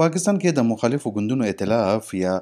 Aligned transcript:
پاکستان 0.00 0.36
کې 0.42 0.56
د 0.56 0.66
مخالفو 0.66 1.10
ګوندونو 1.14 1.46
ائتلاف 1.52 2.10
یا 2.16 2.32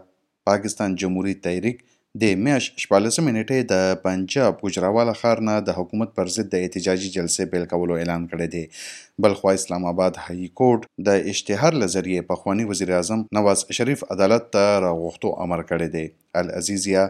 پاکستان 0.48 0.96
جمهوریت 1.02 1.38
تحریک 1.44 1.78
د 2.24 2.34
میاش 2.48 2.66
14 2.82 3.22
منټې 3.28 3.70
د 3.70 3.94
پنجاب 4.02 4.58
ګجراواله 4.66 5.14
ښار 5.20 5.40
نه 5.50 5.54
د 5.68 5.78
حکومت 5.78 6.12
پر 6.20 6.32
ضد 6.34 6.50
د 6.56 6.64
احتجاجي 6.66 7.08
جلسې 7.14 7.54
پیل 7.54 7.64
کولو 7.70 7.96
اعلان 8.02 8.26
کړی 8.34 8.52
دی 8.56 9.24
بلخوا 9.26 9.54
اسلام 9.60 9.88
آباد 9.92 10.20
هایی 10.24 10.50
کورټ 10.62 11.06
د 11.08 11.26
اشتهار 11.34 11.78
لزریه 11.84 12.26
پخوانی 12.34 12.68
وزیر 12.74 12.94
اعظم 12.98 13.24
نواز 13.38 13.64
شریف 13.80 14.04
عدالت 14.18 14.52
ته 14.58 14.76
راغوښتو 14.88 15.32
امر 15.48 15.64
کړی 15.66 15.98
دی 15.98 16.06
العزیزیا 16.44 17.06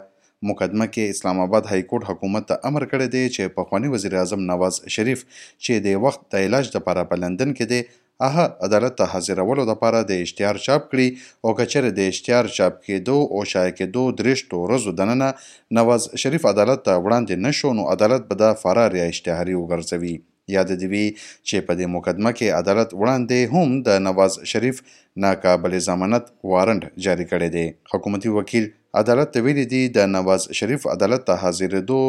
مقدمه 0.53 0.91
کې 0.95 1.19
اسلام 1.19 1.45
آباد 1.49 1.71
های 1.75 1.89
کورټ 1.91 2.13
حکومت 2.15 2.49
ته 2.55 2.73
امر 2.75 2.91
کړی 2.97 3.19
دی 3.19 3.27
چې 3.37 3.59
پخوانی 3.61 3.95
وزیر 3.99 4.19
اعظم 4.25 4.47
نواز 4.57 4.81
شریف 4.99 5.29
چې 5.37 5.87
د 5.91 6.03
وخت 6.09 6.25
د 6.37 6.49
علاج 6.51 6.75
لپاره 6.81 7.09
په 7.15 7.25
لندن 7.27 7.59
کې 7.61 7.77
دی 7.77 8.03
هغه 8.23 8.45
عدالت 8.67 8.95
ته 8.99 9.05
حاضرولو 9.13 9.63
لپاره 9.73 9.99
د 10.11 10.13
اشتهار 10.25 10.57
چاپ 10.67 10.83
کړي 10.91 11.07
او 11.45 11.51
کچره 11.59 11.91
د 11.99 12.01
اشتهار 12.13 12.47
چاپ 12.59 12.75
کېدو 12.87 13.17
او 13.35 13.41
شایع 13.53 13.75
کېدو 13.81 14.05
درېشتو 14.21 14.61
ورځو 14.61 14.93
دننه 15.01 15.29
نواز 15.79 16.09
شریف 16.23 16.47
عدالت 16.53 16.81
ته 16.87 16.95
وړاندې 17.05 17.43
نشو 17.47 17.73
نو 17.81 17.85
عدالت 17.97 18.25
به 18.31 18.41
د 18.43 18.57
فرار 18.63 18.97
یا 19.01 19.05
اشتهاري 19.13 19.57
وګرځوي 19.59 20.15
یاد 20.55 20.71
دی 20.81 20.89
وی 20.93 21.05
چې 21.19 21.57
په 21.69 21.73
دې 21.79 21.87
مقدمه 21.97 22.33
کې 22.39 22.59
عدالت 22.61 22.91
وړاندې 23.01 23.55
هم 23.55 23.69
د 23.89 24.03
نواز 24.09 24.41
شریف 24.53 24.81
ناقابل 25.25 25.75
ضمانت 25.89 26.33
وارنټ 26.51 26.83
جاری 27.07 27.27
کړی 27.33 27.49
دی 27.57 27.67
حکومتي 27.95 28.35
وکیل 28.39 28.69
عدالت 29.03 29.33
ته 29.37 29.45
ویلي 29.49 29.65
دی 29.75 29.81
د 29.99 30.11
نواز 30.17 30.49
شریف 30.61 30.87
عدالت 30.97 31.27
ته 31.31 31.35
حاضرېدو 31.47 32.03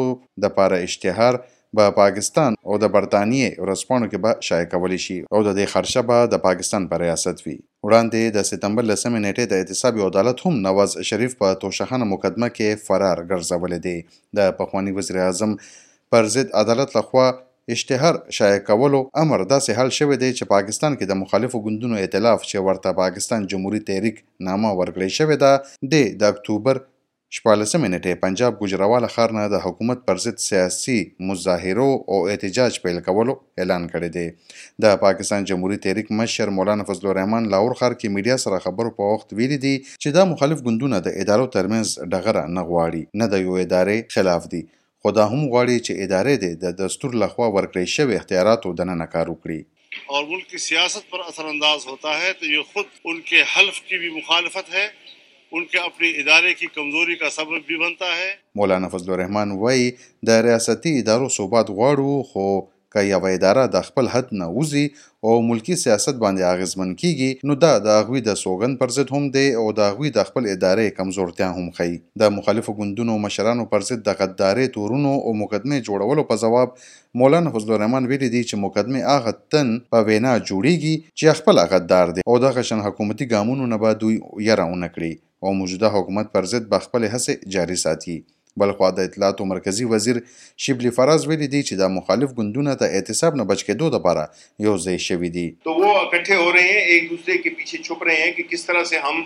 د 0.46 0.54
پاره 0.58 0.76
اشتهار 0.88 1.40
په 1.76 1.92
پاکستان 2.02 2.52
او 2.68 2.76
د 2.82 2.88
برتانیې 2.94 3.48
ورځپاڼو 3.64 4.06
کې 4.12 4.18
به 4.26 4.46
شایع 4.48 4.68
کولی 4.74 4.98
شي 5.06 5.16
او 5.34 5.40
د 5.48 5.50
دې 5.58 5.66
خرچه 5.72 6.04
به 6.10 6.30
د 6.34 6.40
پاکستان 6.46 6.86
پر 6.92 7.02
ریاست 7.06 7.42
وي 7.46 7.56
وړاندې 7.86 8.36
د 8.36 8.46
سپتمبر 8.50 8.84
لسمې 8.90 9.20
نیټې 9.26 9.50
د 9.50 9.60
اعتصابي 9.64 10.06
عدالت 10.08 10.40
هم 10.46 10.54
نواز 10.68 10.96
شریف 11.10 11.36
په 11.42 11.58
توشخانه 11.64 12.08
مقدمه 12.14 12.48
کې 12.56 12.86
فرار 12.86 13.22
ګرځولې 13.24 13.78
دی 13.86 13.98
د 14.40 14.56
پخوانی 14.62 14.96
وزیر 15.00 15.20
اعظم 15.26 15.54
پر 16.14 16.30
ضد 16.36 16.56
عدالت 16.62 16.96
لخوا 16.98 17.28
اشتهار 17.76 18.18
شایع 18.38 18.60
کولو 18.70 18.98
امر 19.24 19.40
داسې 19.50 19.78
حل 19.80 19.90
شوی 19.98 20.16
دی 20.24 20.32
چې 20.36 20.52
پاکستان 20.54 20.92
کې 20.98 21.10
د 21.12 21.20
مخالفو 21.24 21.62
ګوندونو 21.66 22.02
ائتلاف 22.04 22.46
چې 22.50 22.70
ورته 22.70 23.00
پاکستان 23.02 23.48
جمهوریت 23.52 23.86
تحریک 23.92 24.22
نامه 24.50 24.70
ورکړی 24.78 25.18
شوی 25.18 25.36
ده 25.42 26.06
د 26.22 26.32
اکتوبر 26.36 26.86
شپاړلسمې 27.36 27.88
نیټې 27.92 28.12
پنجاب 28.20 28.54
ګوجرواله 28.64 29.08
ښار 29.14 29.32
نه 29.38 29.42
د 29.54 29.60
حکومت 29.64 29.98
پر 30.10 30.20
ضد 30.24 30.38
سیاسي 30.44 30.94
مظاهرو 31.30 31.88
او 32.12 32.20
احتجاج 32.34 32.78
پیل 32.84 33.00
کولو 33.08 33.34
اعلان 33.64 33.82
کړی 33.90 34.08
دی 34.14 34.54
د 34.84 34.96
پاکستان 35.02 35.48
جمهوریت 35.50 35.82
تحریک 35.86 36.12
مشر 36.20 36.52
مولانا 36.58 36.86
فضل 36.90 37.10
الرحمن 37.12 37.48
لاهور 37.54 37.76
ښار 37.80 37.96
کې 37.98 38.14
میډیا 38.14 38.38
سره 38.44 38.62
خبرو 38.66 38.92
په 39.00 39.10
وخت 39.14 39.36
ویلي 39.40 39.58
دي 39.66 39.72
چې 39.82 40.16
دا 40.18 40.24
مخالف 40.30 40.62
ګوندونه 40.70 41.02
د 41.08 41.18
ادارو 41.24 41.50
ترمنځ 41.58 42.08
ډغره 42.14 42.44
نه 42.58 42.64
غواړي 42.70 43.04
نه 43.22 43.28
د 43.34 43.44
یو 43.48 43.60
ادارې 43.64 44.16
خلاف 44.16 44.48
دي 44.54 44.62
خو 45.02 45.14
دا 45.20 45.26
هم 45.34 45.42
غواړي 45.42 45.88
چې 45.88 46.06
ادارې 46.06 46.62
د 46.64 46.76
دستور 46.82 47.18
لخوا 47.24 47.50
ورکړې 47.50 47.98
شوی 47.98 48.18
اختیاراتو 48.22 48.74
دننه 48.82 49.10
کار 49.16 49.34
وکړي 49.34 50.16
اور 50.16 50.24
ملک 50.32 50.48
کی 50.54 50.64
سیاست 50.70 51.12
پر 51.12 51.28
اثر 51.28 51.52
انداز 51.52 51.86
ہوتا 51.92 52.16
ہے 52.22 52.32
تو 52.40 52.50
یہ 52.54 52.72
خود 52.72 52.98
ان 53.12 53.20
کے 53.32 53.44
حلف 53.56 53.82
کی 53.90 54.02
بھی 54.06 54.10
مخالفت 54.16 54.74
ہے 54.78 54.86
उनके 55.54 55.78
अपने 55.84 56.08
ادارے 56.20 56.52
کی 56.54 56.66
کمزوری 56.74 57.14
کا 57.16 57.28
سبب 57.30 57.66
بھی 57.66 57.76
بنتا 57.78 58.06
ہے 58.16 58.28
مولانا 58.60 58.88
فضل 58.92 59.12
الرحمن 59.12 59.50
وای 59.60 59.90
د 60.28 60.42
ریاستی 60.46 60.92
ادارو 60.98 61.28
صوبات 61.36 61.70
غواړو 61.70 62.32
خو 62.32 62.60
که 62.94 63.02
یو 63.06 63.20
اداره 63.28 63.62
د 63.76 63.84
خپل 63.86 64.06
حد 64.14 64.28
نه 64.40 64.46
وزي 64.58 64.82
او 65.28 65.32
ملکی 65.50 65.76
سیاست 65.82 66.18
باندې 66.24 66.56
اغیزمن 66.56 66.90
کیږي 67.02 67.48
نو 67.50 67.56
دا 67.64 67.70
د 67.86 67.96
غوی 68.08 68.22
د 68.28 68.36
سوګن 68.42 68.74
پر 68.82 68.92
ضد 68.96 69.12
هم 69.18 69.26
دی 69.36 69.44
او 69.60 69.64
د 69.80 69.90
غوی 69.98 70.12
د 70.18 70.26
خپل 70.30 70.48
ادارې 70.52 70.96
کمزورتیا 71.00 71.48
هم 71.60 71.66
خي 71.78 71.88
د 72.24 72.32
مخالفو 72.38 72.74
ګوندونو 72.80 73.16
مشرانو 73.26 73.66
پر 73.74 73.86
ضد 73.90 74.04
د 74.08 74.18
غدارې 74.22 74.72
تورونو 74.78 75.12
او 75.20 75.36
مقدمه 75.44 75.78
جوړولو 75.88 76.26
په 76.34 76.42
جواب 76.42 76.74
مولانا 77.22 77.54
فضل 77.58 77.72
الرحمن 77.78 78.10
ویلي 78.12 78.26
دی 78.36 78.42
چې 78.48 78.60
مقدمه 78.66 79.14
هغه 79.16 79.36
تن 79.56 79.72
په 79.94 80.04
وینا 80.10 80.34
جوړیږي 80.50 81.08
چې 81.14 81.40
خپل 81.42 81.64
غدار 81.74 82.14
دی 82.20 82.28
او 82.34 82.38
د 82.46 82.58
غشن 82.60 82.84
حکومتي 82.88 83.30
ګامونو 83.34 83.70
نه 83.74 83.80
به 83.86 84.02
دوی 84.04 84.18
یره 84.50 84.70
ونکړي 84.74 85.14
او 85.40 85.54
موجوده 85.54 85.86
حکومت 85.88 86.32
پر 86.32 86.44
ضد 86.44 86.68
به 86.70 86.78
خپل 86.78 87.04
هڅې 87.10 87.32
جاري 87.56 87.76
ساتي 87.82 88.14
بل 88.62 88.72
خو 88.78 88.88
د 88.98 89.06
اطلاعاتو 89.08 89.44
مرکزی 89.50 89.84
وزیر 89.92 90.16
شیبلی 90.66 90.90
فراز 90.96 91.26
ویلي 91.32 91.48
دی 91.52 91.60
چې 91.66 91.82
د 91.82 91.92
مخالف 91.96 92.32
ګوندونو 92.38 92.74
ته 92.80 92.96
اعتصاب 93.00 93.38
نه 93.40 93.46
بچ 93.52 93.62
کېدو 93.68 93.90
لپاره 93.96 94.24
یو 94.66 94.74
ځای 94.86 95.04
شوی 95.06 95.30
دی 95.38 95.44
تو 95.68 95.76
وہ 95.82 95.92
اکٹھے 96.00 96.38
ہو 96.42 96.50
رہے 96.58 96.72
ہیں 96.74 96.82
ایک 96.96 97.08
دوسرے 97.12 97.38
کے 97.44 97.52
پیچھے 97.60 97.82
چھپ 97.88 98.02
رہے 98.10 98.18
ہیں 98.24 98.32
کہ 98.38 98.48
کس 98.54 98.66
طرح 98.72 98.84
سے 98.92 99.02
ہم 99.06 99.22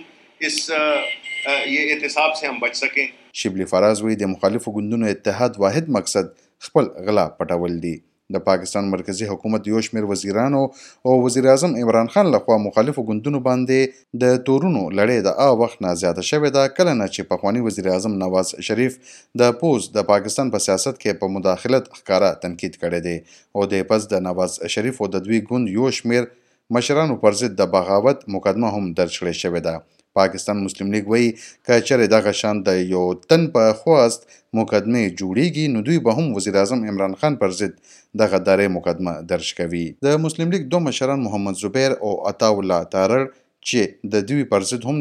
اس 0.49 0.61
یہ 0.75 1.83
اعتصاب 1.83 2.39
سے 2.41 2.47
ہم 2.47 2.59
بچ 2.67 2.77
سکیں 2.85 3.05
شیبلی 3.45 3.65
فراز 3.75 4.03
وی 4.09 4.15
د 4.25 4.35
مخالفو 4.37 4.77
ګوندونو 4.79 5.13
اتحاد 5.17 5.61
واحد 5.67 5.89
مقصد 6.01 6.33
خپل 6.69 6.95
غلا 7.11 7.29
پټول 7.43 7.83
دی 7.87 7.97
د 8.35 8.41
پاکستان 8.45 8.89
مرکزی 8.93 9.27
حکومت 9.33 9.69
یو 9.71 9.81
شمیر 9.89 10.05
وزیرانو 10.13 10.63
او 11.11 11.15
وزیر 11.25 11.47
اعظم 11.55 11.75
عمران 11.83 12.11
خان 12.17 12.31
لخوا 12.35 12.57
مخالفو 12.67 13.05
ګوندونو 13.11 13.41
باندې 13.49 14.25
د 14.25 14.37
تورونو 14.49 14.85
لړۍ 14.99 15.27
د 15.29 15.39
ا 15.47 15.61
وخت 15.63 15.85
نه 15.87 15.93
زیاته 16.03 16.27
شوې 16.31 16.55
ده 16.59 16.75
کله 16.81 16.97
نه 17.01 17.09
چې 17.15 17.31
پخوانی 17.33 17.65
وزیر 17.69 17.91
اعظم 17.97 18.17
نواز 18.25 18.53
شریف 18.71 18.99
د 19.45 19.57
پوز 19.63 19.89
د 19.99 20.09
پاکستان 20.13 20.55
په 20.57 20.67
سیاست 20.69 20.95
کې 20.95 21.25
په 21.25 21.35
مداخلت 21.39 21.91
ښکارا 21.99 22.31
تنقید 22.47 22.79
کړی 22.85 23.09
دی 23.09 23.41
او 23.61 23.69
د 23.75 23.89
پس 23.95 24.09
د 24.15 24.25
نواز 24.29 24.59
شریف 24.77 25.03
او 25.07 25.11
د 25.17 25.27
دوی 25.31 25.43
ګوند 25.51 25.75
یو 25.79 25.91
شمیر 26.03 26.31
مشرانو 26.77 27.19
پر 27.25 27.41
ضد 27.45 27.59
د 27.63 27.73
بغاوت 27.77 28.23
مقدمه 28.39 28.71
هم 28.79 28.93
درج 29.03 29.17
کړې 29.21 29.43
شوې 29.45 29.69
ده 29.71 29.81
پاکستان 30.15 30.65
مسلم 30.65 30.93
لیگ 30.93 31.09
وایي 31.09 31.33
که 31.67 31.81
چېرې 31.87 32.07
دغه 32.15 32.33
شان 32.41 32.63
د 32.69 32.81
یو 32.95 33.05
تن 33.33 33.47
په 33.57 33.73
خواست 33.83 34.27
مقدمه 34.61 35.05
جوړیږي 35.05 35.67
نو 35.77 35.83
دوی 35.89 35.99
به 36.09 36.13
هم 36.21 36.35
وزیر 36.39 36.57
اعظم 36.63 36.85
عمران 36.93 37.15
خان 37.23 37.37
پر 37.45 37.51
ضد 37.61 37.75
دغه 38.19 38.41
دارې 38.49 38.73
مقدمه 38.77 39.15
درج 39.33 39.55
کوي 39.61 39.85
د 40.09 40.19
مسلم 40.27 40.51
لیگ 40.57 40.69
دوه 40.75 40.81
مشران 40.89 41.21
محمد 41.29 41.55
زبیر 41.63 41.91
او 42.09 42.13
عطا 42.33 42.51
الله 42.57 42.85
تارړ 42.97 43.31
چې 43.71 44.13
د 44.17 44.27
دوی 44.33 44.45
پر 44.55 44.69
ضد 44.73 44.87
هم 44.91 45.01